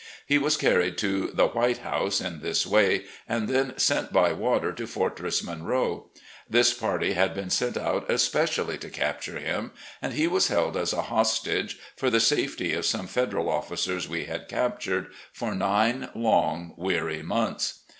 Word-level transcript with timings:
He 0.25 0.39
was 0.39 0.57
carried 0.57 0.97
to 0.97 1.29
the 1.31 1.45
"White 1.45 1.83
House" 1.85 2.19
in 2.21 2.41
this 2.41 2.65
way, 2.65 3.03
and 3.29 3.47
then 3.47 3.77
sent 3.77 4.11
by 4.11 4.31
water 4.33 4.71
to 4.73 4.87
Fortress 4.87 5.43
Monroe. 5.43 6.09
This 6.49 6.73
party 6.73 7.13
had 7.13 7.35
been 7.35 7.51
sent 7.51 7.77
out 7.77 8.09
especially 8.09 8.79
to 8.79 8.89
capture 8.89 9.37
him, 9.37 9.69
and 10.01 10.13
he 10.13 10.25
was 10.27 10.47
held 10.47 10.75
as 10.75 10.91
a 10.91 11.03
hostage 11.03 11.77
(for 11.95 12.09
the 12.09 12.15
loo 12.15 12.17
RECOLLECTIONS 12.17 12.31
OF 12.31 12.31
GENERAL 12.31 12.45
LEE 12.45 12.49
safety 12.49 12.73
of 12.73 12.85
some 12.87 13.05
Federal 13.05 13.45
ofl&cers 13.45 14.07
we 14.09 14.25
had 14.25 14.47
captured) 14.49 15.07
for 15.31 15.53
nine 15.53 16.09
long, 16.15 16.73
weary 16.77 17.21
months. 17.21 17.81